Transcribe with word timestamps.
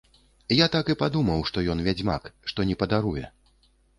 Я 0.59 0.67
так 0.75 0.85
і 0.93 0.95
падумаў, 1.01 1.43
што 1.51 1.57
ён 1.75 1.83
вядзьмак, 1.89 2.23
што 2.53 2.59
не 2.69 2.79
падаруе. 2.85 3.23